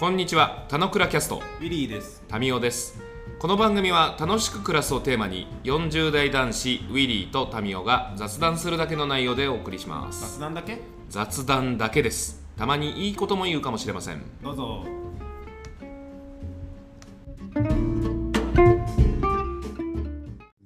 [0.00, 2.24] こんにちは、たのくらキャスト、ウィリーです。
[2.26, 3.02] タミオです。
[3.38, 10.38] この番組は楽しく暮らすをテーマに、40代男子ウィリーとタミオが雑談するだけの内容でお送りします。
[10.38, 10.78] 雑談だけ？
[11.10, 12.42] 雑談だけです。
[12.56, 14.22] たまにいいことも言うかもしれません。
[14.42, 14.86] どうぞ。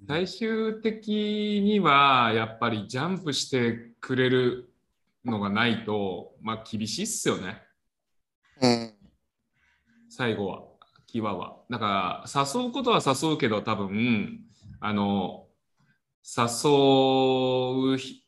[0.07, 4.71] 最終的にはやっぱりジャンプしてくれる
[5.25, 7.61] のがないと、まあ厳しいっすよね。
[8.63, 8.94] うん。
[10.17, 10.63] 最後は、
[11.13, 11.57] 際は。
[11.69, 14.41] だから、誘うことは誘うけど、多分、
[14.79, 15.47] あの、
[16.25, 18.23] 誘うひ、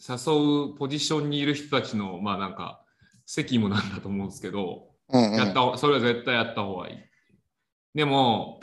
[0.00, 2.82] 誘うポジションにいる人たちの、まあなんか、
[3.24, 5.36] 責務なんだと思うんですけど、うん、うん。
[5.36, 6.96] やった方、それは絶対やった方がいい。
[7.94, 8.58] でも、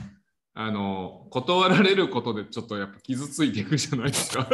[0.54, 4.46] あの、断られることでちょっとやっぱ傷ついていくじゃないですか。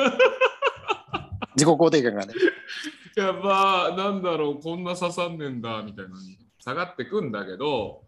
[1.56, 2.34] 自己肯定感がね。
[3.18, 8.04] やっぱ、なんだろう、こんな刺さんねんだ、みたいなのに下がってくんだけど、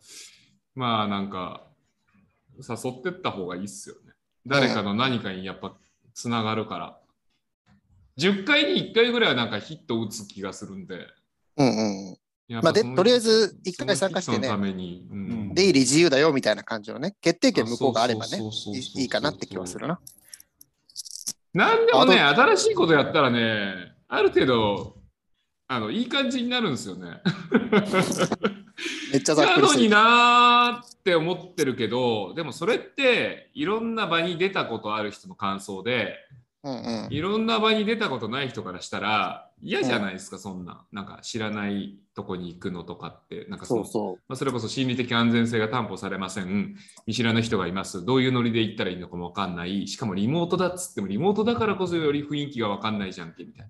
[0.76, 1.68] まあなんか、
[2.58, 4.14] 誘ってった方がいいっすよね。
[4.45, 5.76] 誰かの何かにやっぱ
[6.14, 7.00] つながるから。
[8.20, 11.08] 10回に1回ぐらいはなんかヒット打つ気がするんで。
[11.58, 12.18] うんうん。
[12.62, 20.00] まあでとりあえず一回参加してねうんうん出入り自由だよみたいな感じのね、決定権向こうがあればねいいいかなって気はするな。
[21.54, 24.98] なんでもね、あ新しいことやったらね、ある程度、
[25.67, 27.22] あのいい感じになるんですよね。
[29.11, 29.61] めっちゃざっくり。
[29.61, 36.16] なのになーって思ってるけど、でもそれっていろんな場に出たことある人の感想で、
[36.64, 37.14] うんうん。
[37.14, 40.86] いろんな場に出たことない人からしたら嫌じゃないですか、そんな。
[40.92, 46.75] なんか知らないとこに行くのとかって、なんかそのそうそまあ、それこそ心理的安全性が担保されません。
[47.05, 48.05] 見知らぬ人がいます。
[48.05, 49.88] どういうノリで行ったらいいのかもわかんない。
[49.88, 53.70] しかもリモートだっつっても、リモートだからこそより雰囲気がわかんないじゃんけ、みたい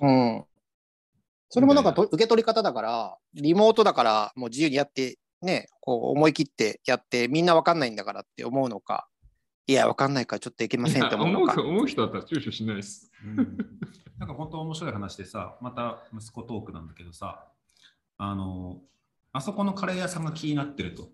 [0.00, 0.08] な。
[0.08, 0.10] う。
[0.10, 0.44] うん。
[1.48, 9.08] それもなんかと受け取り方だから、リモートだからもう自由にやって、ね、こう思い切ってやって、みんなわかんないんだからって思うのか、
[9.66, 11.60] いや、わかんないからちょっといけませんって思うのか。
[11.60, 13.10] 思う思う人だったら躊躇しないです。
[13.24, 13.36] うん、
[14.18, 17.46] なんか本当面白い話でさ、また息子トークなんだけどさ、
[18.18, 18.80] あの、
[19.32, 21.08] あそこのカレー屋さんが気になってると、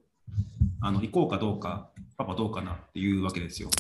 [0.80, 3.70] あの行こうかどうか、パパどうかなっていうわけですよ。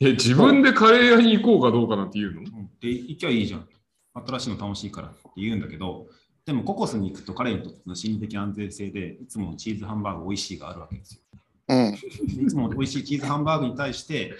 [0.00, 2.40] え、自分でカレー屋に行こうかどうかなんて言うの？
[2.40, 3.68] うんで、行きゃいいじゃん。
[4.14, 6.06] 新しいの楽しいからって言うんだけど、
[6.44, 11.20] でもココスに行くと彼にとっての心理的安全性で、いつものチーズハンバーグ美味しいがあるわけですよ。
[11.68, 11.92] うん。
[11.92, 14.34] でいつも美味しいチーズハンバーグに対して、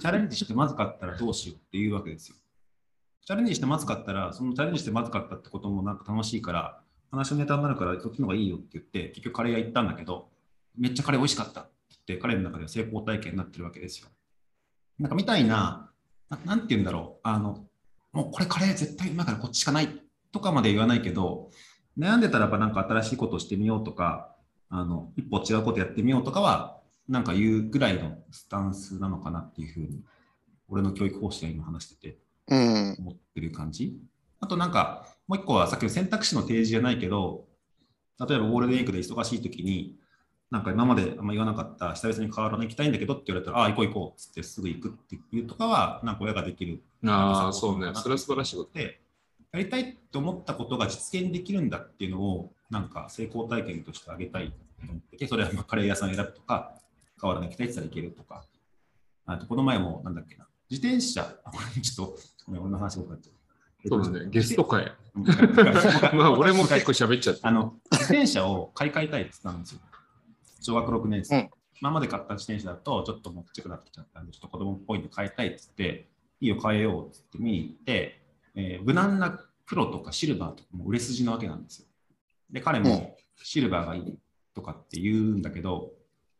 [0.00, 2.36] チャレンジしてまずかったらどうしようっていうわけですよ。
[3.24, 10.28] チャレンジしてまずかったら、そのチャレンジしてまずかったってこともなんか楽しいから、話のネタになるからそっちの方がいいよって言って、結局カレー屋行ったんだけど、
[10.76, 11.70] めっちゃカレー美味しかったって
[12.06, 14.08] 言って、彼の中では成功体験になってるわけですよ。
[14.98, 15.90] なんかみたいな、
[16.28, 17.66] ななんて言うんだろう、あの、
[18.16, 19.90] もうこれカレー絶対うまいからこっちしかない
[20.32, 21.50] とかまで言わないけど、
[21.98, 24.34] 悩んでたらばなんか新しいことをしてみようとか、
[24.70, 30.00] あの一歩違うことやってみようとかは、なんか言うぐらいのスタンスなのかなっていうふうに、
[30.70, 32.18] 俺の教育方針が今話してて
[32.48, 32.96] うん。
[33.00, 33.98] 思ってる感じ。
[34.40, 37.44] あとなんか、もう一個はさっきの選択肢の提示じゃないけど、
[38.26, 39.94] 例えばゴールデンウィークで忙しい時に、
[40.50, 46.82] なんか今まであんま言わなかった、久々に河原に行きたいんだけどって言われたら、ああ、行こう行こうっつってすぐ行くっていうとかは、なんか親ができる。
[47.04, 47.90] ああ、そうね。
[47.94, 48.70] それは素晴らしいこと。
[48.74, 49.00] で、
[49.52, 54.54] やりたいと思ったことが実現できるんだっていうのを、なんか成功体験としてあげたいと
[54.88, 56.74] 思ってて、それはまあカレー屋さん選ぶとか、
[57.18, 58.44] 河原に行きたいって言ったら行けるとか、
[59.26, 63.30] あとこの前もなんだっけな、自転車、あこれちょっと、ごめん、俺の話が多かった。
[63.88, 64.30] そうだね。
[64.30, 64.92] ゲスト会。
[65.14, 65.24] うん
[66.18, 67.40] まあ、俺も結構喋っちゃって。
[67.44, 69.80] あの、自転車を買い替えたいって言ったんですよ。
[70.66, 71.36] 小学6年生。
[71.36, 76.08] うん今まで買った自転車だと、ちょっともっちくなってきちゃったんで、ちょっと子供っぽいんで買いたいって言って、
[76.40, 78.22] いいよ、買えようって言って見に行って、
[78.54, 81.86] えー無難な黒とかシルバーとかも売れ筋なわけなんですよ。
[82.50, 84.18] で、彼もシルバーがいい
[84.54, 85.92] とかって言うんだけど、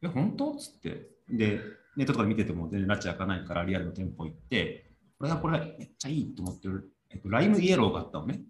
[0.03, 1.11] え、本当っつって。
[1.29, 1.61] で、
[1.97, 8.41] ネットとかで見てても全然拉致開かないからリアルの店舗行って、これはこれめっちゃいいと思ってる、えっと、ライムイエローがあったのね。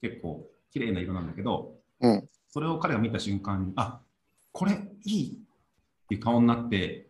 [0.00, 2.28] 結構綺麗な色なんだけど、うん。
[2.48, 4.00] それを彼が見た瞬間に、あ
[4.56, 4.72] これ
[5.04, 7.08] いいっていう顔になって、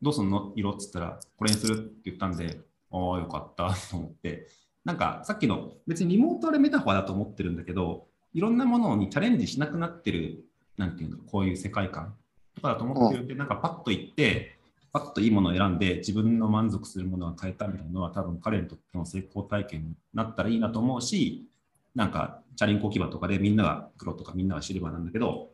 [0.00, 0.54] どうすんの？
[0.56, 2.60] 色っつったら、これにするって言ったんで、
[2.90, 4.48] ああ、よかったと思って、
[4.86, 10.46] なんかさっきの別にリモートあれメタファーだと思ってるんだけど、いろんなものにチャレンジしなくなってる、
[10.78, 12.14] なんていうの、こういう世界観
[12.54, 14.56] とかだと思ってるんで、なんかパッと行って、
[14.94, 21.44] パッといいものを選んで自分の満足するものが変えたみたいなのは多分彼にとっての成功体験になったらいいなと思うし、
[21.94, 25.50] なんかチャリンコ置き場とかでみんなが黒とかみんながシルバーなんだけど、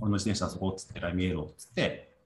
[0.00, 2.16] 俺の自転車あそこっつってライムイエローっつって、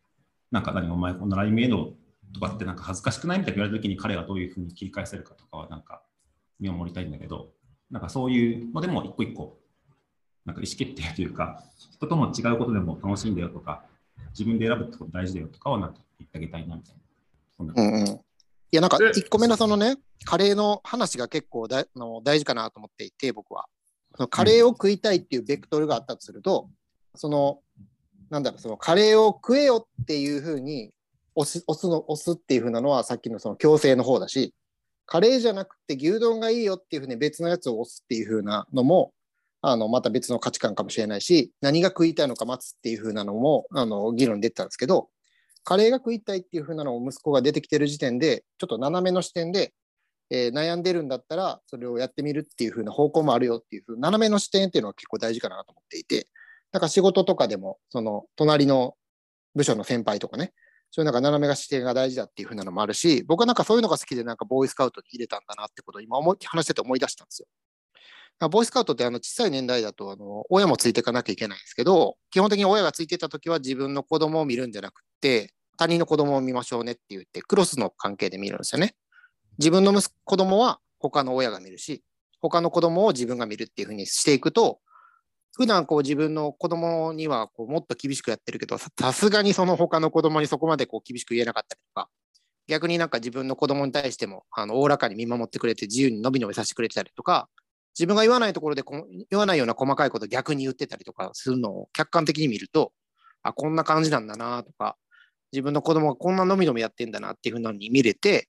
[0.50, 6.02] なんか何お前こんなライムイエローとかってなんか恥ずかしくないみたいな言われた時に彼がどういうふうに切り返せるかとかはなんか
[6.60, 7.50] 見守りたいんだけど、
[7.90, 9.58] なんかそういうのでも一個一個
[10.46, 13.84] なんか意思決定というか、人との違うことでも楽しいんだよとか、
[14.30, 17.00] 自分で選ぶってこと大事だよとかはなんか言ってあげたいなみたいな。
[17.56, 18.06] そんなうんうん。
[18.06, 18.18] い
[18.70, 23.66] や、なんかで1個目のそのね、カレーの話が結構だあの大事かなと思っていて、僕は。
[24.14, 26.70] そのカレーを食いたいっていうベクトルがあったとすると、
[27.16, 27.60] その、
[28.30, 30.92] なんだろう、そのカレーを食えよっていうふうに
[31.34, 34.54] 押す押すの押すっていうふうなのはさっきのその強制の方だし、
[35.04, 39.12] カレーじゃなくて牛丼がいいよっていうふうに別のやつを押すっていうふうなのも、
[39.62, 45.08] あのまた別の価値観かもしれないし、何が食いたいのか待つっていうふうなのもあの議論に出てたんですけど、
[45.64, 49.72] カレーが食いたいっていう風なのを息子が出てきてる時点で、ちょっと斜めの視点で、
[50.30, 56.28] えー悩んでるんだったら、それをやってみるっていう風な方向もあるよっていう風斜めの視点っていうのは結構大事かなと思っていて、
[56.72, 58.96] なんか仕事とかでも、その隣の
[59.54, 60.52] 部署の先輩とかね、
[60.90, 67.48] そういうなんか斜めが視点が大事だっていう風なのもあるし、僕はなんかそういうのが好きで、なんかボーイスカウトに入れたんだなってことを今思い話してて思い出したんですよ。
[68.48, 78.94] ボーイスカウトってあの小さい年代だとあの親もついていかなきゃいけないんですけど、基本的に親がついてた時は自分の子供を見るんじゃなくて、他人の子供を見ましょうねって言って、クロスの関係で見るんですよね。
[79.58, 82.02] 自分の子子供は他の親が見るし、
[82.40, 84.80] 他の子供を自分が見るっていうふうにしていくと、
[85.56, 92.10] 普段こう自分の子供にはこうもっと厳しくやってるけど、さすがにその他の子供にそこまでこう厳しく言えなかったりとか、
[92.66, 97.48] 逆になんか自分の子供に対してもおおらかに見守ってくれて自由にのびのびさせてくれてたりとか、
[97.98, 102.92] 自分が言わないところでこ言わないような細かいことを逆に言ってたりとかするのを客観的に見ると、
[103.42, 104.96] あ、こんな感じなんだなとか、
[105.52, 108.48] 自分の子供がこんなのみのみやってんだなっていうふうなのに見れて、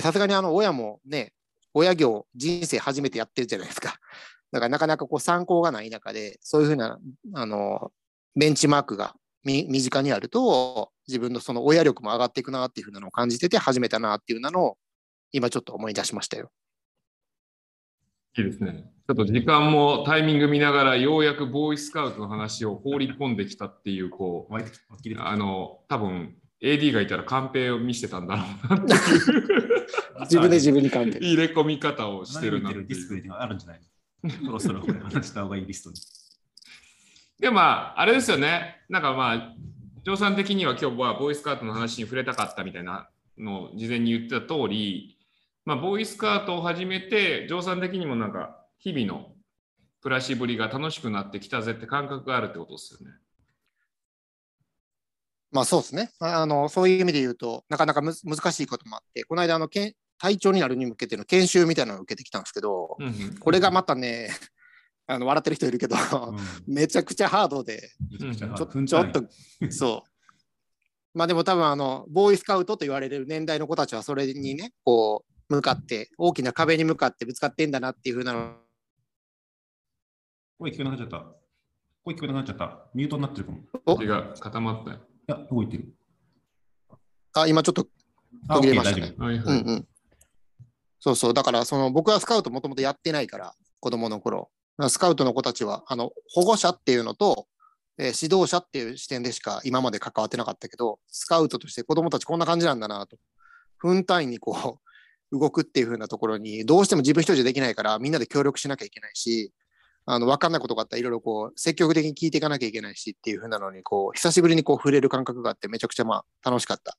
[0.00, 1.34] さすがにあの親もね、
[1.74, 3.96] 親業人生初めてやってるじゃないですか。
[4.56, 6.98] だからなかなかこう参考がない中で、そういうふうな、
[7.34, 7.92] あの、
[8.34, 9.14] ベンチマークが
[9.44, 14.76] 身身近にあると、自分のその親力も上がっていくなっていうふうなのを感じてて始めたなっていうのを、
[15.32, 16.50] 今ちょっと思い出しましたよ。
[18.38, 18.90] いいですね。
[19.08, 29.48] ちょっと時間もタイミング見ながら、ようやくボーイスカウトの話を放り込んできたっていう、こう、あの、多分 AD がいたらカンペを見せてたんだろうなっていう
[30.22, 31.18] 自分で自分に関係。
[31.18, 33.32] 入れ込み方をしてるなっていう。
[33.32, 33.86] あるんじゃないの
[34.30, 35.96] そろそろ話した方がいいリストに。
[37.38, 38.84] で、まあ、あれですよね。
[38.88, 39.54] なんかまあ、
[40.04, 43.08] ジョーさん的には今日はボーイスカウトの話に触れたかったみたいな
[43.38, 45.18] のを事前に言ってた通り、
[45.64, 49.32] まあ、ボーイスカウトを始めて、ジョーさん的にもなんか、日々の
[50.00, 53.14] 暮らしぶりが楽しくなってきたぜって感覚があるってことですよね。
[55.50, 56.10] まあそうですね。
[56.20, 58.14] あのそういう意味で言うと、なかなか難
[58.52, 64.30] しいこともあって、この間あのけん、隊長になるに向けての研修みたいなのを受けてきたんですけど、うんうんこれがまたね、
[65.06, 67.90] あの笑ってる人いるけど、うんめちゃくちゃハードで、
[68.20, 69.24] めちょ分ちょっと、
[69.70, 70.10] そう。
[71.14, 78.56] まあでも多分あの、ボーイスカウトと言われる年代の子たちはそれにね、こう、向かって、大きな壁に向かってぶつかってんだなっていうふうなの
[80.58, 81.36] 声聞こえなくなっちゃった。
[82.04, 82.90] 声聞こえなくなっちゃった。
[82.94, 83.58] ミュートになってるかも。
[83.58, 84.98] いお手が固まったよ。
[85.26, 85.94] や、動いてる。
[87.34, 87.86] あ、今ちょっと、
[88.48, 89.24] あ、途切れましたね大丈夫。
[89.24, 89.60] はいはい。
[89.60, 89.88] うんうん。
[91.06, 94.50] そうそう、だからその僕はスカウトもともとやってないから、子供の頃。
[94.88, 97.46] スカウトの子たちは、あの、保護者っていうのと、
[97.96, 103.18] えー指導者っていう視点でしか今まで関わってなかったけど、スカウトとして子供たちこんな感じなんだなと。
[103.78, 104.80] 分単位にこ
[105.30, 109.52] う、動くっていう風なところに、どうしても自分一人じゃできないから、みんなで協力しなきゃいけないし、
[110.06, 116.98] あの、わかんないことがあったらいろいろこう、積極的に聞いていかなきゃいけないしっていう風なのに、こう、久しぶりにこう触れる感覚があって、めちゃくちゃまあ楽しかった。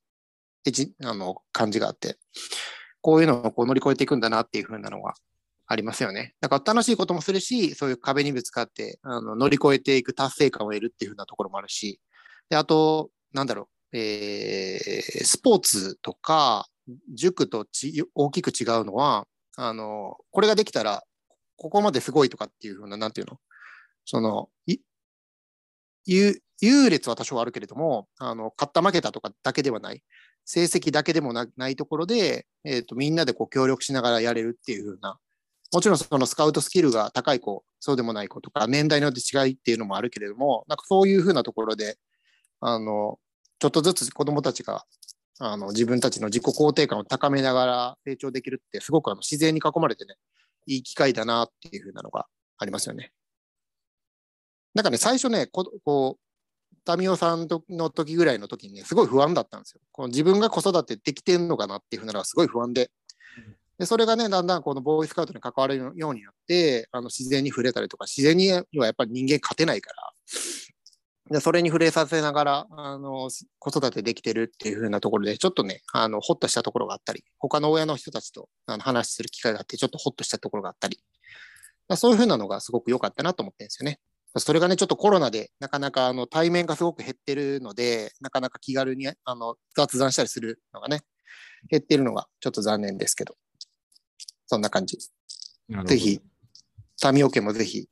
[0.65, 2.17] えちあの感じがあって、
[3.01, 5.13] こういうのをこう乗り越えていくんだなっていう風なのが
[5.65, 6.33] ありますよね。
[6.41, 11.99] だから楽しいこともするし、そういう壁にぶつかってあの乗り越えていく達成感を得るっていう風なところもあるし、
[12.49, 16.67] であと、なんだろう、えースポーツとか
[17.13, 19.27] 塾とち大きく違うのは、
[19.57, 21.03] あの、これができたら、
[21.57, 23.39] ここまですごいとかっていう風な、なんていうの？
[24.05, 24.77] その、い
[26.05, 30.01] 優優劣は多少あるけれども、あの、勝った負けたとかだけではない。
[30.45, 35.19] 成績だけでもないところで、えー、とみんなでこう協力しながらやれるっていう風な、
[35.73, 41.97] もちろんそのスカウトスキルが高い子、そうでもない子とか、年代によって違いっていうのもあるけれども、なんかそういう風なところで、
[42.61, 43.19] あの、
[43.59, 44.85] ちょっとずつ子供たちが、
[45.39, 50.15] あの、自分たちの自己肯定感を高めながら成長できるって、すごくあの自然に囲まれてね、
[50.65, 52.25] いい機会だなっていう風なのが
[52.57, 53.11] ありますよね。
[54.73, 56.26] なんかね、最初ね、ここう、
[56.95, 59.81] 民生さんとの時ぐらいの時にね、すごい不安だったんですよ。
[59.91, 62.91] この自分が子育てできてんのかなっていうふうなのがすごい不安で。
[63.77, 70.13] で、それがね、だんだんこのボーイスカウトに関わるようになって、あの自然に触れたりとか、自然にはやっぱり人間勝てないから、
[71.29, 73.29] でそれに触れさせながら、あの、
[73.59, 80.99] 子育てできてるっていうふうなところで、ちょっとね、あの、ほっとしたところがあったり、他の親の人たちとあの話する機会があって、ちょっとほっとしたところがあったり、
[81.87, 83.99] らそういうふうなのがすごく良かったなと思ってるんですよね。
[84.39, 91.01] それがね、ちょっとコロナでなかなかあの対面がすごく減ってるので、なかなか気軽にあの雑談したりするのがね、
[91.69, 93.35] 減ってるのがちょっと残念ですけど、
[94.45, 94.97] そんな感じ。
[95.85, 96.19] ぜひ、
[96.99, 97.87] タミオケもぜひ、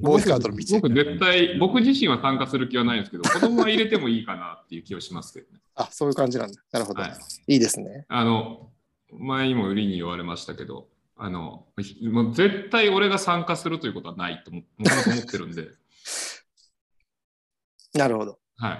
[0.00, 5.60] ボーイスカウトの道へ僕絶対、僕自身は参加する気はないんですけど、子供は入れてもいいかなっていう気はしますけどね。
[5.74, 6.62] あ、そういう感じなんだ。
[6.70, 7.02] なるほど。
[7.02, 8.06] はいい、いですね。
[8.08, 8.70] あの、
[9.12, 10.88] 前にも売りに言われましたけど、
[11.24, 15.68] あの、ひもう絶対俺が参加するということはないとも思ってるんで、
[17.98, 18.38] なるほど。
[18.58, 18.78] はい。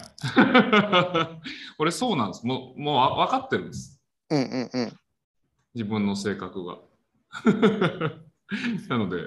[1.79, 2.47] 俺そうなんです。
[2.47, 3.99] もう、もうわ分かってるんです。
[4.29, 4.93] うんうんうん。
[5.75, 6.81] 自分の性格が。
[8.91, 9.23] なので、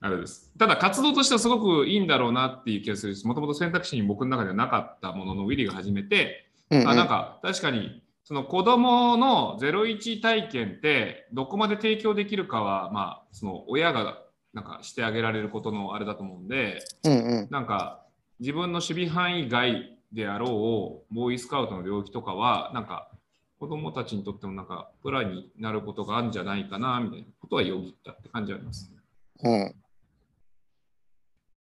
[0.00, 0.52] あれです。
[0.58, 14.22] ただ、活動としてはすごくいいんだろうなっていう気がするし、もともと選択肢に僕の中ではなかったもののウィリーが始めて、うんうんあなんか確かにその子供の01体験ってどこまで提供できるかはまあその親が
[14.52, 17.48] なんかしてあげられることのあれだと思うんでうんうん。
[17.50, 18.04] なんか
[18.38, 23.10] 自分の守備範囲外であろうボーイスカウトの領域とかはなんか
[23.58, 28.96] 子供たちにとってもなんかプランになることがあるんじゃないかなみたいなことはよぎったって感じはあります、ね。
[29.42, 29.74] うん。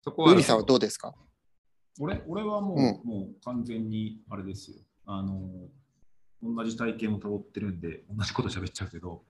[0.03, 1.15] そこはウリさんはどうですか？
[1.99, 4.77] 俺俺はもう,、うもう完全にあれですよ。
[5.07, 5.69] あの、
[6.43, 9.23] 同じ体験をたどってるんで、同じこと喋っちゃうけど、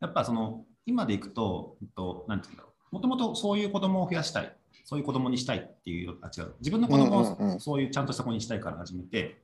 [0.00, 2.94] やっぱその、今でいくと、えっと、なんていうんだろう。
[2.94, 4.56] もともとそういう子供を増やしたい。
[4.84, 6.54] そういう子供にしたいっていう、あ、違う。
[6.60, 9.42] 自分の子供をそういうちゃんとした子にしたいから始めて、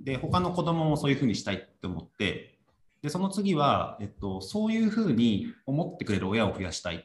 [0.00, 2.58] で、他の子供もそういうふうにしたいって思って、
[3.02, 6.98] で、その次は、えっと、そういうふうに思ってくれる親を増やしたいっ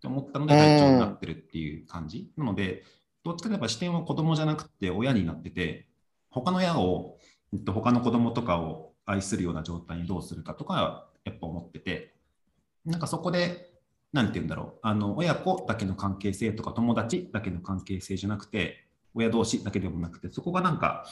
[0.00, 2.30] て思ったので、会長になってるっていう感じ。
[2.36, 2.84] なので、
[3.24, 5.88] どっちかといえば視点は子供じゃなくて親になってて、
[6.30, 7.18] 他の親を、
[7.52, 12.14] えっと、他の子供とかを愛するような状態にどうするかとか、やっぱ思ってて、
[12.84, 13.70] なんかそこで、
[14.12, 18.84] なんて言うんだろう、あの親子だけの関係性とか友達だけの関係性じゃなくて、
[19.14, 21.06] 親同士だけでもなくて、そこがなんか、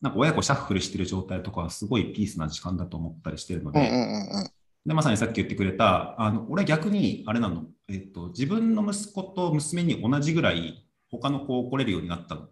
[0.00, 4.50] なんか親子シャッフルしてる状態とかはすごいピースな時間だと思ったりしてるので、うんうんうんうん。
[4.86, 12.48] で、まさにさっき言ってくれた、あの俺逆に、あれなの、えっと、自分の息子と娘に同じぐらい、他の子を怒れるようになったの。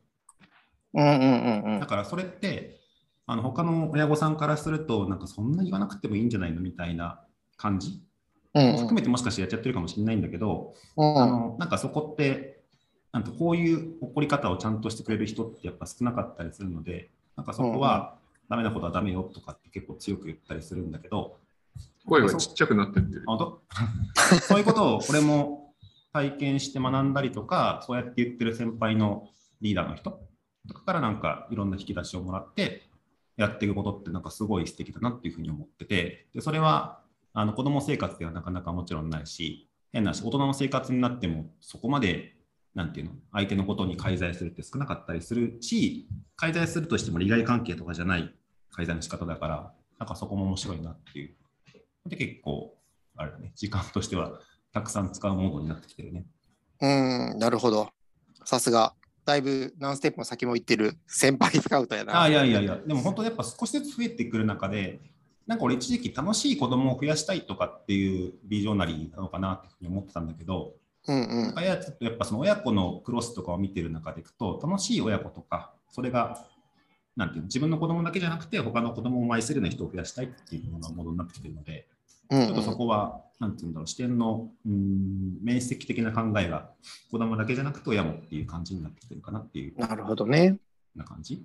[0.94, 1.86] うんうんうんうんだ。
[1.86, 2.77] からそれって、
[3.30, 7.20] あの他の親御さんからすると、なんかそんな言わなくてもいいんじゃないのみたいな
[7.58, 8.02] 感じ、
[8.54, 11.22] うん含めてもしかしてやっちゃってるかもしれないんだけど、うん。
[11.22, 12.62] あのなんかそこって、
[13.12, 18.16] なんとこういう怒り方をちゃんとしてくれる人ってやっぱ少なかったりするので、なんかそこは
[18.48, 21.36] ダメなことはダメよとかって結構強く言ったりするんだけど、
[22.06, 23.24] 声がちっちゃくなってってる。
[24.40, 25.74] そういうことを俺も
[26.14, 29.28] 体験して学んだりとか、そうやって言ってる先輩の
[29.60, 30.18] リーダーの人
[30.66, 32.87] とかからなんかいろんな引き出しをもらって
[33.38, 37.00] やっていくことってなんかすごい素敵だなっていうふうに思ってて、でそれは
[37.32, 42.34] あの子供生活ではなかなかもちろんないし、変なし、大人の生活になってもそこまで
[42.74, 48.34] なんていうの相手のことに介在するって少なかったりするし、介在するとしても利害関係とかじゃない
[48.70, 51.36] 介在の仕方だから、なんかそこも面白いなっていう。
[52.06, 52.76] で、結構、
[53.16, 54.40] あれだね、時間としては
[54.72, 56.26] たくさん使うモードになってきてるね。
[56.80, 56.86] う
[57.34, 57.88] ん、なるほど。
[58.44, 58.94] さすが。
[59.28, 62.16] だいぶ何ステップも先も行ってる先輩スカウトやな。
[62.16, 65.00] ああ、いやいやいや、でも本当やっぱ少しずつ増えてくる中で、
[65.46, 70.72] なんか俺一時期楽しい子供を増やしたいとかっていうビジョナリーなのかなっていうふうに思ってたんだけど、
[71.06, 71.80] うんうんかやっ
[72.18, 76.46] ぱその親子のクロスとかを見てる中でいくと、楽しい親子とか、それが、
[77.14, 81.86] なんていうの、自分の子供だけじゃなくて、他の子供を愛せるような人を増やしたいっていうようなものになってきてるので、
[82.30, 86.70] うんちょっとそこは、なんていうんだろう、視点の、うん、面積的な考えが
[87.10, 90.58] 子供だけじゃなくて親もっていう感じになってきてるかなっていうよなるほどね。
[90.96, 91.42] うな感じ？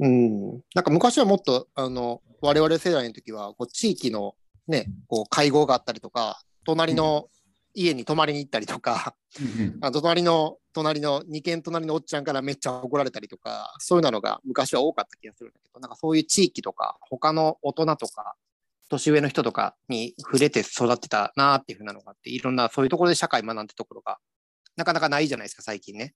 [0.00, 0.52] うん。
[0.74, 4.34] なんか昔はもっと、あの、我々世代の時は、こう地域の
[4.68, 7.28] ね、こう会合があったりとか、隣の
[7.74, 9.14] 家に泊まりに行ったりとか、
[9.80, 18.36] あと 隣の、隣の、2軒隣のおっちゃんからめっちゃ怒られたりとか、そういうのが昔は多かった気がするんだけど、なんかそういう地域とか、他の大人とか、
[18.88, 24.18] 年上の人とかに触れて育ってたなっていうふうなのがあって、いろんなそういうところで社会学んだところが、
[24.76, 26.14] なかなかないじゃないですか、最近ね。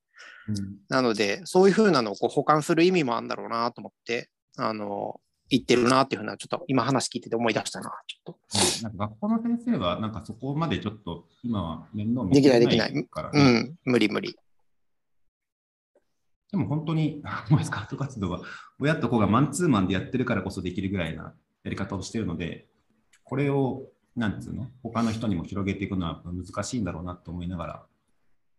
[0.48, 0.56] うん
[0.88, 8.38] なので、そういうふうなのをこう保管する意味もあるんだろうなと思って、あの、言ってるなっていうふうな、ちょっと今話聞いてて思い出したな、ちょっと。
[8.54, 14.36] うんなんか学校の先生は、なんかそこまでちょっと今は面倒見できないてできないうねん、無理無理。
[16.52, 18.40] でも本当に、ボーイスカウト活動は
[18.78, 22.66] 親と子がマンツーマンでやってるからこそできるぐらいなやり方をしているので、
[23.24, 27.86] これを、なんつうの、他の人にも広げていくのは難しいんだろうなと思いながらっ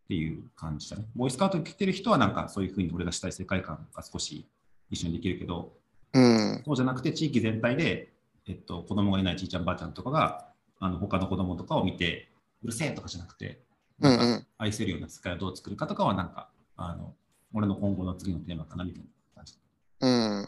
[0.07, 1.05] ていう感じだね。
[1.15, 4.47] ボーイスカウト来てる人はなんかそういうふうに俺がしたい世界観が少し
[4.89, 5.73] 一緒にできるけど、
[6.13, 8.13] うん、そうじゃなくて地域全体で、
[8.47, 10.47] えっと、子供がいないじいちゃんばあちゃんとかが、
[10.79, 12.29] あの他の子供とかを見て、
[12.63, 13.61] うるせえとかじゃなくて、
[14.01, 14.47] うんうん。
[14.57, 17.13] 愛せるような世界をどう作るかとかは、なんか、あの、
[17.53, 19.57] 俺の今後の次のテーマかなみたいな感じ。
[20.01, 20.47] うん。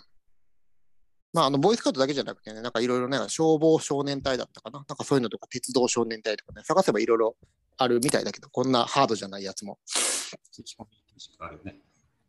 [1.36, 4.86] まあ、あの、ボーイスカウトだけじゃなくてね、なんかいろいろね、消防少年隊だったかな？
[4.88, 7.36] なんかそういうのとか、鉄道少年隊とかね、探せばいろいろ
[7.76, 9.78] あるみたいだけど、こんなハードじゃないやつも。
[11.40, 11.76] あるよね。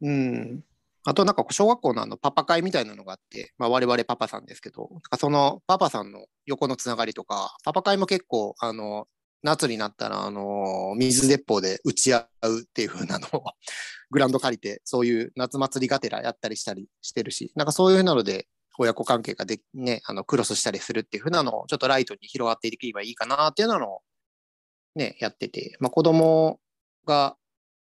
[0.02, 0.64] うん。
[1.04, 9.06] あと、なんか小学校のあのパパ会みたいなのがあって、まあ、我々パパさんですけど、なんかそのパパさんの横のつながりとか、パパ会も結構、あの、
[9.44, 13.44] 夏になったら、あの、水鉄砲で打ち合うっていう風なのを、
[14.10, 24.02] グラウンド借りて、そういう夏祭りがてらやったりしたりしてるし、なんかそういうなので、親子関係がで、ね、あの、クロスしたりするっていう風なのを、ちょっとライトに広がっていけばいいかなっていうのを、
[24.94, 26.60] ね、やってて、まあ子供
[27.06, 27.36] が、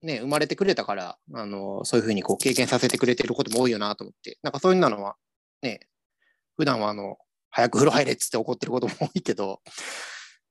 [0.01, 5.15] ね、生まれてくれたから、あの、そういうふうにこう経験させてくれてることも多いよなと思って、なんかそういうのは、
[5.61, 5.79] ね、
[6.55, 7.17] 普段はあの、
[7.49, 9.61] 早く風呂入れっつって怒ってることも多いけど、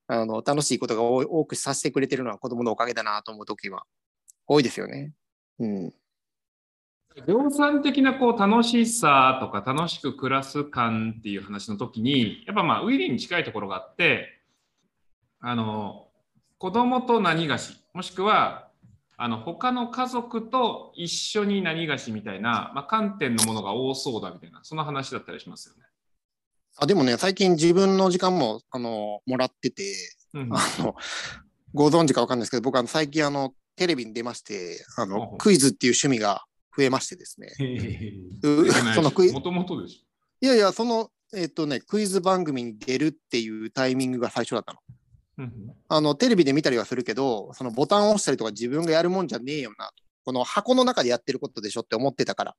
[0.09, 3.85] あの、楽しいことが多くさせてくれてるのは子供のおかげだなと思うときは
[4.47, 5.13] 多いですよね。
[5.59, 5.93] うん。
[7.25, 14.41] 量産的なこう楽しさとか楽しく暮らす感っていう話の時にやっぱまあウィリーに近いところがあって
[15.41, 16.09] あの
[16.59, 18.69] 子供と何がしもしくは
[19.17, 25.85] あの他の家族と一緒に何がしみたいな、まあ、観点のものが多そうだみたいなその話だったりしますよね。
[26.79, 29.95] あ、でもね、最近自分の時間も、あの、もらってて、
[30.35, 30.95] うんあの、
[31.73, 36.45] ご存知かわかんないですけど、僕あの最近あの、テレビに出まして、あのクイズっていう趣味が
[36.77, 37.49] 増えましてですね。
[38.95, 40.05] そのクイもともとでし
[40.41, 44.79] いやいや、その、えっ、とね、クイズ番組に出るっていうタイミングが最初だったの。
[44.79, 44.83] ょ。
[45.39, 45.53] うん
[45.89, 49.91] あの、テレビで見たりはするけど、そのボタンを押したりとか自分がやるもんじゃねえよな。
[50.25, 52.57] この箱の中でやってることでしょって思ってたから。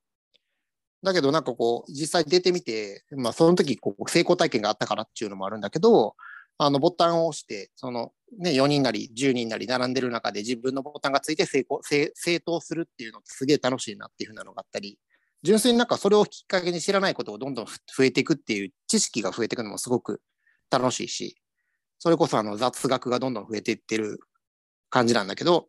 [1.02, 6.16] だけどなんかこう、実際出てみて、まあその時こう成功体験があったからっていうのもあるんだけど、
[6.58, 14.98] あのボタンを押して、そのね、4人なり10人なり並んでる中で自分のボタンがついて成功、正正答するっていうのってすげえ楽しいなっていうふうなのがあったり、
[15.42, 20.20] 純粋になんかそれをきっかけに知らないことをどんどん増えていくっていう知識が増えていくのもすごく
[20.70, 21.36] 楽しいし、
[21.98, 24.20] それこそあの雑学がどんどん増えていってる
[24.90, 25.68] 感じなんだけど、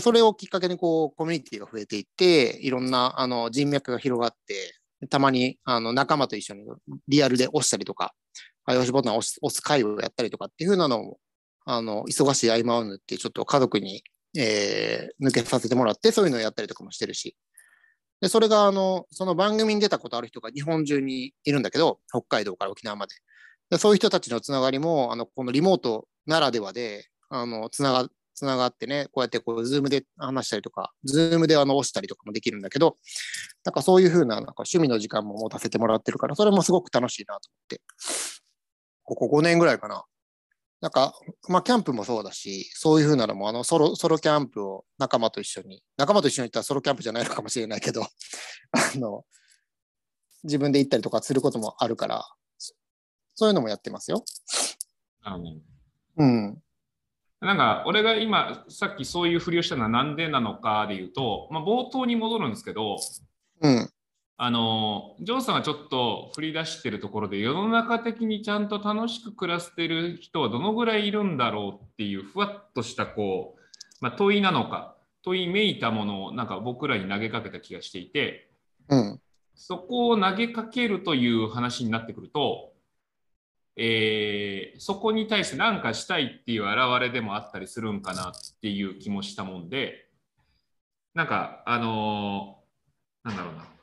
[0.00, 4.74] それをきっかけにこうコミュニティが増えていって、いろんなあの人脈が広がって、
[5.08, 6.64] たまにあの仲間と一緒に
[7.08, 8.12] リアルで押したりとか、
[8.66, 11.18] 早押しボタンを押す会をやったりとかっていう風なのを、
[11.64, 14.02] あの忙しい合間を縫って、ちょっと家族に、
[14.36, 17.36] えー抜けさせてもらって、そういうのをやったりとかもしてるし、
[18.20, 23.14] でそれがあのその番組に出たことある人が日本中にいるんだけど、北海道から沖縄まで。
[23.70, 32.96] でそういう人たちのつながりも、あのこのリモートならではで、あのつながつながってね、こうやってこう、ズームで話したりとか、ズームであの押したりとかもできるんだけど、
[33.64, 37.80] なんかそういうふうななんか趣味の時間も持たせてもらってるから、それもすごく楽しいなと思って、
[39.06, 40.04] ここ5年ぐらいかな。
[40.82, 41.14] なんか、
[41.48, 48.02] まあ、キャンプもそうだし、そういうふうなのも、あの、ソロ、ソロキャンプを仲間と一緒に、仲間と一緒に行ったらソロキャンプじゃないのかもしれないけど、
[48.72, 49.24] あの、
[50.42, 52.24] 自分で行ったりとかすることもあるから、
[53.34, 54.24] そういうのもやってますよ。
[55.22, 55.44] あの
[56.18, 56.62] うん。
[57.40, 62.96] なんか俺が今さっきそういうふりをしたのはなんでなのかで言うと、まあ、冒頭に戻るんですけど
[63.60, 63.90] うん。
[64.38, 73.60] あのジョーさんがちょっと振り出してるところで世の中的にちゃんと楽しく暮らしてる人はどのぐらいいるんだろうっていうふわっとしたこう、
[74.00, 78.50] まあ、問いなのか問いめいたものをなんか僕らに投げかけた気がしていて
[78.88, 79.20] うん。
[79.54, 82.74] そこを投げかけるという話になってくると、
[83.76, 90.10] えーそこに対して何かしたいっていう現れでもあったりするんかなっていう気もしたもんで
[91.14, 93.75] なんかあのーなんだろうな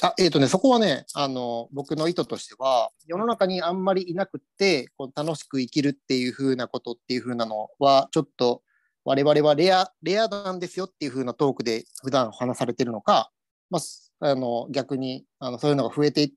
[0.00, 8.62] あえっ、とね、そこはね、あの、僕の意図としては、世の中にあんまりいなくって、こう楽しく生きるっていう風なことっていう風なのは、ちょっと
[9.04, 13.30] 我々はレア、レアなんですよっていう風なトークで普段話されてるのか、
[13.70, 16.34] まあ、すあの逆にあのそういうのが増えてい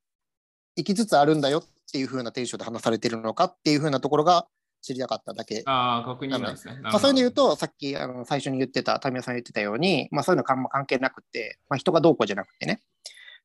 [0.78, 4.48] いきつつあるんだよっていう風なテンションで話されてるのかっていう風なところが
[4.82, 6.80] 知りたかっただけああ確認なんですね。
[6.82, 12.82] まあ、そういうの言うとと、さっきあの最初に言ってた、タミヤさん言ってたように、まあ、そういうのかん関係なくて、まあ、人がどうこうじゃなくてね、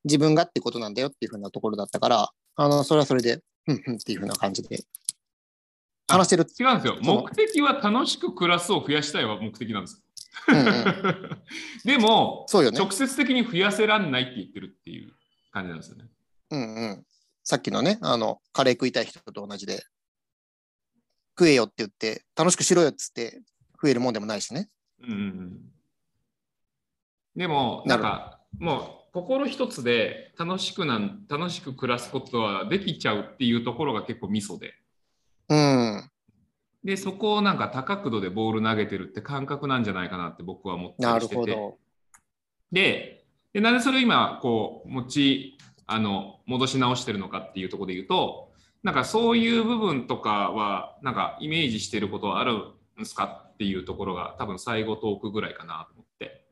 [0.06, 4.78] 自分がってことなんだよっていうふうなところだったから、あのそれはそれで、うんうんっていうふうな感じで
[6.08, 6.46] 話してる。
[6.58, 10.02] 違うんですよ目的は楽しく暮らすを増やしたいは目的なんです。
[10.48, 11.42] うんうん、
[11.84, 12.78] でも、そうよね。
[12.78, 15.12] 直接的に増やせらんないって言ってるっていう
[15.50, 16.08] 感じなんですよね。
[16.50, 17.06] うんうん、
[17.42, 19.84] さっきのね、あの、カレー食いたい人と同じで、
[21.38, 23.42] 食えよって言って、楽しくしろよっつって、
[23.82, 24.68] 増えるもんでもないしね。
[25.00, 25.72] うんうんうん
[27.34, 34.74] でも、なんか、もう心一つで楽しくなん楽しく暮らすことはできちゃうっていうところが結構ミソで。
[35.48, 36.10] うん。
[36.84, 41.74] で、そこをなんか多角度でボール投げてるって感覚なんじゃないかなって僕は思ってなるしてて。
[42.70, 43.24] で
[43.54, 48.52] で、なんでそれを今、こう、持ち、あの、戻し直してるのかっていうところで言うと、
[48.82, 56.46] なんかそういう部分とかは、なんかイメージしてることはあるんですかっていうところが、多分最後トークぐらいかなと思って。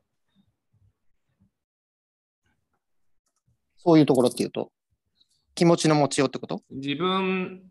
[3.85, 4.71] そういうところっていうと、
[5.53, 6.61] 気持ちの持ちようってこと？
[6.71, 7.61] 自分、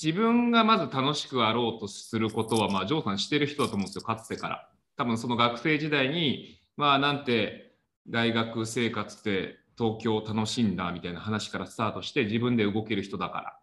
[0.00, 4.70] 自分がまず楽しくあろうとすることは、まあ、ジョーさんしてる人だと思うんですよ、かつてから。
[4.96, 7.74] 多分その学生時代に、まあ、なんて
[8.08, 13.58] 大学生活って東京楽しいんだみたいな話からスタートして、自分で動ける人だから。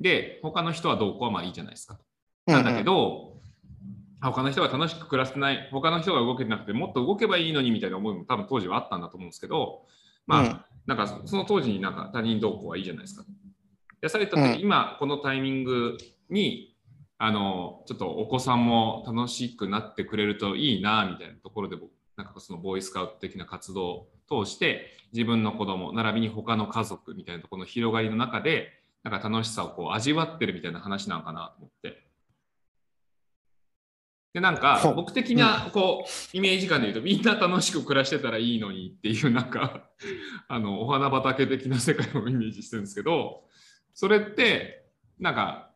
[0.00, 1.98] で、他の人はどうこうはまあいいじゃないですか。
[2.46, 3.31] なんだけど、
[4.30, 9.82] 他の人が楽しく暮らせない、他の人が動けてなくて、もっと動けばいいのにみたいな思いも多分当時はあったんだと思うんですけど、
[10.26, 13.24] まあ、うんなんかその当時になんか他人同行はいいじゃないですか。
[14.00, 15.96] でされたうん時、今このタイミング
[16.28, 16.76] に、
[17.18, 24.08] あの、ちょっとお子さんも楽しくなってくれるといいな、みたいなところで、僕なんかそのボーイスカウト的な活動を
[24.44, 28.70] 通して、自分の子供、並びに他の家族みたいなところの広がりの中で、
[29.04, 32.11] なんか楽しさをこう味わってるみたいな話なのかなと思って。
[34.32, 39.90] で、なんか僕的なこうイメージ感で言うとみんな楽しく暮らしてたらいいのにっていうなんか
[40.48, 43.44] あのお花畑的な世界をイメージしてるんですけど、
[43.94, 44.86] それって
[45.18, 45.70] なんか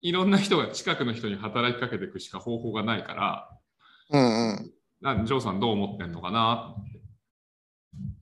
[0.00, 3.58] いろんな人が近くの人に働きかけていくしか方法がないから、
[4.10, 4.72] うんうん。
[5.00, 6.74] なんジョーさんどう思ってんのかな。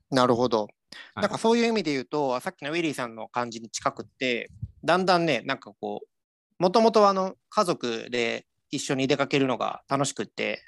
[0.09, 0.63] なるほど。
[0.63, 0.69] はい
[1.15, 4.51] なんかそういう意味で言うと、さっきのウィリーさんの感じに近くって、
[4.83, 6.07] だんだんね、なんかこう、
[6.59, 8.45] もともとあの家族で
[8.75, 10.63] 一緒に出かけるのが楽しくって、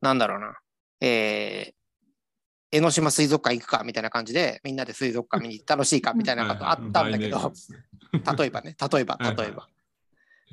[0.00, 0.58] なんだろうな、
[1.00, 1.74] えー
[2.72, 7.52] 江ノ島水族館行くかみたいな感じで、みんなで水族館見に行って楽しいかみたいなことあったんだけど
[8.38, 9.68] 例えばね、例えば、例えば。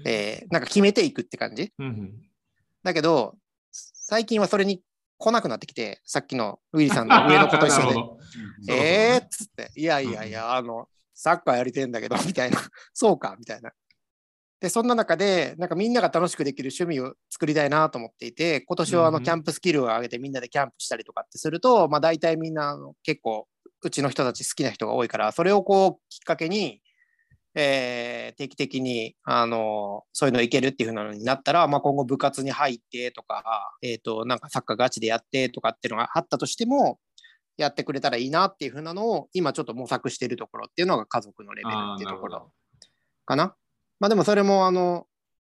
[0.04, 1.72] えーなんか決めていくって感じ。
[2.84, 3.36] だけど、
[3.72, 4.82] 最近はそれに
[5.18, 7.96] 来なくなってきて、さっきのウィリーさんの上の子と一緒で、
[8.74, 12.60] えーっつって、いやいやいや、あの、サッカーやりてんだけど、みたいな、
[12.94, 13.72] そうか、みたいな。
[14.60, 23.48] で、そんな中で、なんかみんなが楽しくできる趣味を作りたいなと思っていて、今年はあのキャンプスキルを上げてみんなでキャンプしたりとかってすると、まあ大体みんなあの結構、
[23.84, 26.82] うちの人たち好きな人が多いから、それをこうきっかけに、
[27.56, 33.44] えー定期的にあのそういうのいけるっていう風なのになったら、まあ、今後部活に入ってとか、
[33.82, 37.00] えー、となんかサッカーガチでやってとかっていうのがあったとしても
[37.58, 42.52] やってくれたらいいなっていう風なのを今ちょっと模索しているところっていうのが家族のレベルっていうところ
[43.26, 43.56] かな。
[44.00, 45.08] まあでもそれもあの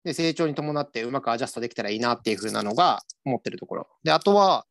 [0.04, 3.86] で成長に伴ってうまくアジャストできたらいいなっていう風なのが思ってるところ。
[4.02, 4.66] であとは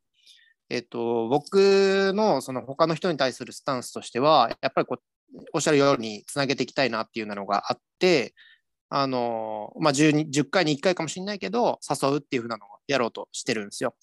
[0.69, 8.36] えっと、僕のその他の人に対するスタンスとしては、やっぱりこうおっしゃるようにつなげていきたいなっていうのがあって、
[8.89, 13.95] あのまあ10、10回に1回かもしれないけど、誘うっていうふうなのをやろうとしてるんですよ。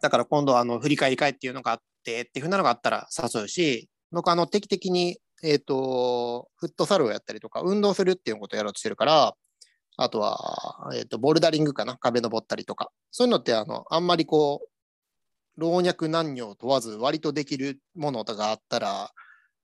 [0.00, 9.34] だから今度、あの振り返り会っていうのがあってっていうふうなのがあったら誘うし、僕、あの定期的に、えっとフットサルをやったりとか、運動するっていうことをやろうとしてるから、
[9.96, 19.10] あとは、えっとボルダリングかな、壁登ったりとか、そういうのってあのあんまりこう、老若男女問わず割とできるものがあったら、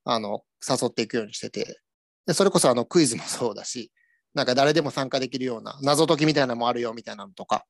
[0.04, 1.80] あの、誘っていくようにしてて、
[2.26, 3.92] でそれこそあのクイズもそうだし、
[4.34, 7.64] なんか誰でも参加できるような謎解きみたいなのもあるよみたいなのとか、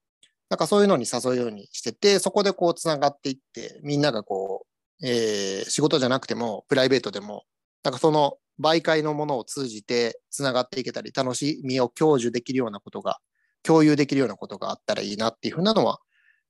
[0.48, 4.66] なんかそういうのに誘うようにしてて、そこでこうつながっていって、みんながこ
[5.00, 7.44] う、えー仕事じゃなくても、プライベートでも、
[7.86, 13.20] なんかその媒介のものを通じてつながっていけたり、楽しみを享受できるようなことが、
[13.62, 16.00] 共有できるようなことがあったらいいなっていうふうなのは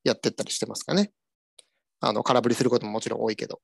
[0.03, 1.11] やってったりしてますかね。
[1.99, 3.61] あの、空振りすることももちろん多いけど。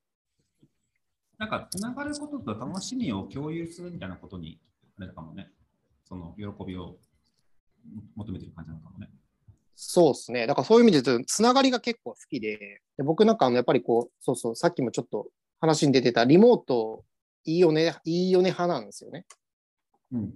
[1.40, 4.62] なんか、つながることと楽しみを共有するみたいなことに、
[5.00, 5.50] あれかもね、
[6.08, 7.00] その喜びを
[8.16, 9.10] 求めてる感じなのかもね。
[9.76, 10.46] そうですね。
[10.46, 17.04] だからそういう意味で言うと、つながりが結構好きで、で僕なんかあの、やっぱりこう、そうそう、さっきもちょっと話に出てたリモート
[17.46, 19.26] いいよね、いいよね派なんですよね。
[20.12, 20.32] うん。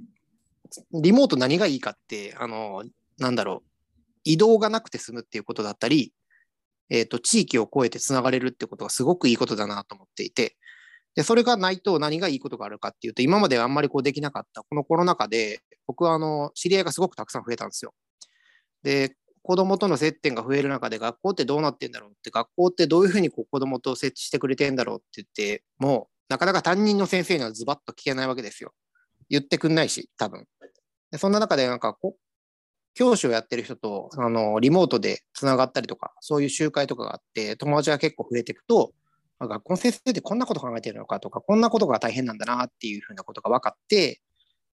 [1.02, 2.84] リモート何がいいかって、あの、
[3.18, 3.70] なんだろう、
[4.24, 6.14] 移動がなくて済むっていうことだったり、
[6.90, 10.58] えっ、と、地域を越えてつながれるってことがすごくいいことだなと思っていて、
[11.16, 17.94] で、それがないと何がいいことがあるかっていうと、今まであんまりこうできなかった、このコロナ禍で、僕はあの、知り合いがすごくたくさん増えたんですよ。
[18.84, 28.74] で、子供との接点が増える中で、学校ってどうなってんだろうって、学校ってどういうふうにこう子供と接してくれてんだろうって言って、もう、なかなか担任の先生にはズバッと聞けないわけですよ。
[29.30, 30.46] 言ってくんないし、多分。
[31.12, 32.20] でそんな中で、なんかこう、
[32.96, 38.94] 教師をやってる人と、あの、リモートでつながったりとか、そういう集会とかがあって、友達が結構増えていくと、
[39.40, 44.20] 学校の先生ってこんなこと考えてるのかとか、こんなことが大変なんだなっていうふうなことが分かって、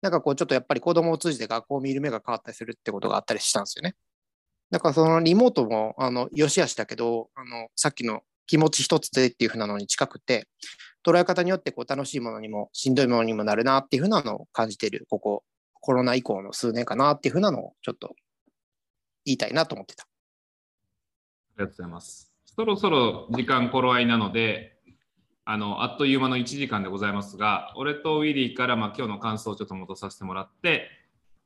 [0.02, 3.94] なんかこうちょっとやっぱり子供を通じて学校を見る目が変わったりするってことがあったりしたんですよね。
[4.70, 10.48] だからそのリモートも、あの、良し悪しだけど、あの、さっきの気持ち一つでっていうふうなのに近くて、
[11.06, 18.16] 捉え方によってこう楽しいものにもしんどいものにもなるなっていうふうなのを感じている、ここ、コロナ以降の数年かなっていうふうなのをちょっと
[19.24, 20.02] 言いたいなと思ってた。
[20.02, 20.06] あ
[21.58, 22.34] りがとうございます。
[22.44, 24.80] そろそろ時間頃合いなので、
[25.44, 30.90] あの、あっという間の1時間でございますが、俺とウィリーから、まあ、今日の感想をちょっと戻させてもらって、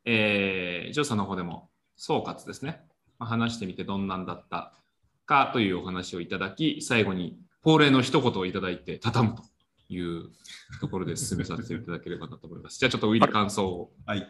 [0.06, 2.80] えー、ジョーさんの方でも総括ですね。
[3.18, 4.72] まあ話してみてどんなんだった
[5.26, 9.42] かというお話をいただき、最後に恒例の一言をいただいて、畳むと
[9.88, 10.30] いう
[10.80, 12.78] ところで進めさせていただければなと思います。
[12.78, 13.90] じゃあちょっとウィリー感想を。
[14.06, 14.26] はい。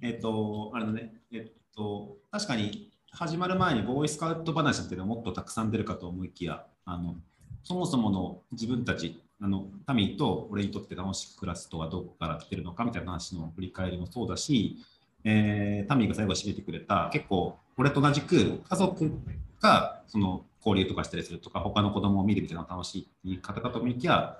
[0.00, 7.16] えっ、と、あれだね、えっ、と、確かに始まる前にボーイスカウト話っていうのはもっとたくさん出るかと思いきや、あの
[7.62, 14.78] そもそもの自分たち、あのタミーと俺にとって楽しく暮らすとはどこから来てるのかみたいな話の振り返りもそうだし、
[15.24, 19.12] えータミーが最後締めてくれた、結構俺と同じく家族
[19.62, 24.36] がその交流とかしたりするとか、他の子供を見るみたいなのが楽しいっていう方かと思いきや、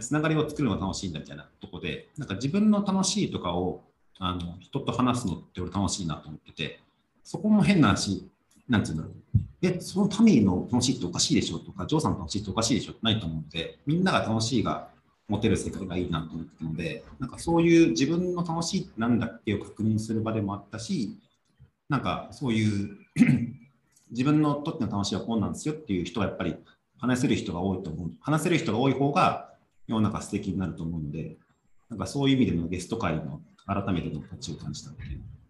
[0.00, 3.82] つながりを作るのが楽しいんだみたいなとこで、なんか自分の楽しいとかを
[4.18, 6.80] あの人と話すのって俺楽しいなと思ってて、
[7.22, 8.28] そこも変な話、
[8.68, 9.14] なんていうんだろう。
[9.62, 14.88] え、そのタミーの楽しいっておかしいでしょとか、ジョーさんの楽しいっておかしいでしょってないと思うので、みんなが楽しいが
[15.28, 21.18] 持てる世界がいいなと思ってたので、なんかそういう自分の楽しいってなんだっけを確認する場でもあったし、
[21.88, 22.96] なんかそういう
[24.16, 26.56] 自分のとっての楽しいはこうなんですよっていう人はやっぱり
[26.98, 28.10] 話せる人が多いと思う。
[28.18, 29.50] 話せる人が多い方が
[29.86, 31.36] 世の中素敵になると思うので、
[31.90, 35.02] なんかそういう意味でのゲスト会の改めての価値を感じたので、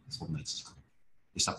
[0.09, 0.75] そんな1時間
[1.33, 1.53] でした。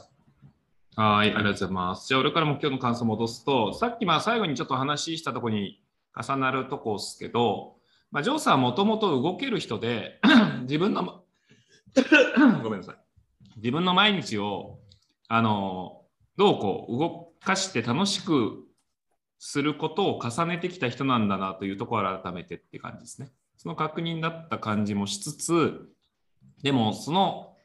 [1.01, 2.09] はい、ありがとうございます。
[2.09, 5.81] じゃあ、俺からも今日の感想を戻すと、さっきまあ最後にちょっと話したところに
[6.13, 7.75] 重なるとこですけど、
[8.11, 10.19] まあ、ジョーさんはもともと動ける人で、
[10.63, 11.23] 自分の、
[12.63, 12.95] ごめんなさい。
[13.57, 14.79] 自分の毎日を、
[15.29, 16.01] あの、
[16.37, 18.63] どうこう動かして楽しく
[19.39, 23.29] することを重ねてきた人なんだなというところを改めてって感じですね。
[23.57, 25.89] その確認だった感じもしつつ、
[26.61, 27.55] でもその、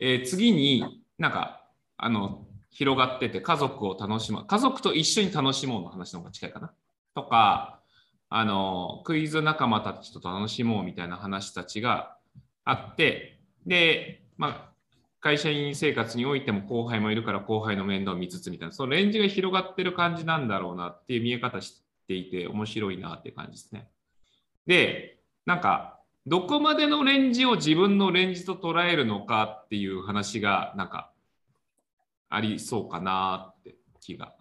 [0.00, 6.72] えー次になんか、あの、広がってて家族を楽しむ、家族と一緒に楽しもうの話の方が近いかな。
[7.14, 7.80] とか、
[8.28, 12.16] あの、クイズ仲間たちと楽しもうみたいな話たちが
[12.64, 14.73] あって、で、まあ、
[15.24, 23.88] 会社員生活においても後輩もいるから後輩の面倒を見つつみたいな、そのレンジが広がってる感じなんだろうなっていう見え方していて面白いなって感じですね。
[24.66, 31.10] で、なんか、どこまでのレンジを自分のレンジと捉えるのかっていう話が、なんか、
[32.28, 34.34] ありそうかなって気が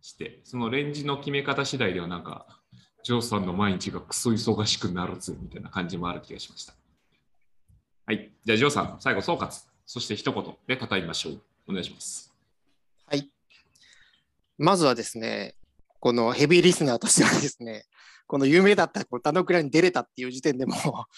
[0.00, 2.46] して、そのレンジの決め方次第ではなんか、
[3.04, 6.72] ジョーさんの毎日がクソ忙しくなるぜみたいな感じもある気がしました。
[8.06, 8.32] はい。
[8.42, 11.40] じゃあ、ジョーさん、最後総括、そして一言で叩みましょう。
[11.66, 12.32] お願いします。
[13.06, 13.28] はい。
[14.56, 15.56] まずはですね、
[15.98, 17.86] このヘビーリスナーとしてはですね、
[18.28, 20.76] この有名だったこの田之倉に出れたっていう時点でもう、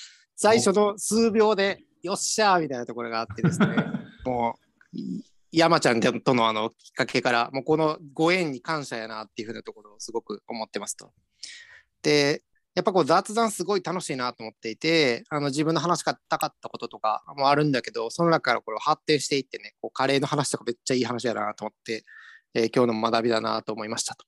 [0.37, 3.67] 最初の数秒で、よっしゃーみたいなところがあってですね、
[4.25, 4.59] も
[4.95, 11.13] う、い山ちゃんとのあのきっかけから、もうこのご縁に感謝やなっていうふうなところをすごく思ってますと。
[12.01, 12.43] で、
[12.75, 22.05] やっぱこう雑談すごい楽しいなと思っていて、あの自分の話したかったこととかもあるんだけど、その中からこれを発展していってね、こうカレーの話とかめっちゃいい話やなと思って、
[22.55, 24.25] えー今日の学びだなと思いましたと。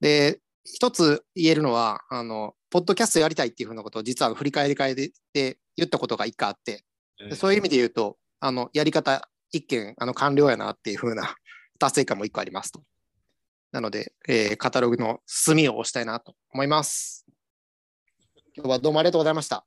[0.00, 6.84] で、一つ言えるのは、あの、ポッドキャストやりたいっていうふうなことを実は振り返り会でで言ったことが一回あって、
[7.18, 11.34] でそういう意味で言うと、あの、やり方一件、あの、完了やなっていうふうな
[11.78, 12.82] 達成感も一個ありますと。
[13.72, 17.24] なので、えーカタログの隅を押したいなと思います。
[18.56, 19.64] 今日はどうもありがとうございました。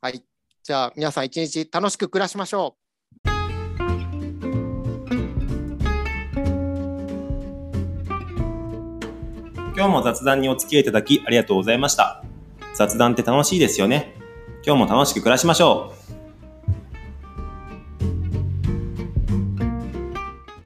[0.00, 0.24] はい。
[0.64, 2.80] じゃあ、皆さん一日楽しく暮らしましょう。
[9.76, 12.24] 今日も雑談にお付き合いいただきありがとうございました。
[12.74, 14.16] 雑談って楽しいですよね。
[14.66, 16.19] 今日も楽しく暮らしましょう。